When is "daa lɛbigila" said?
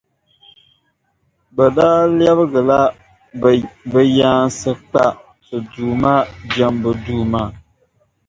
1.75-2.79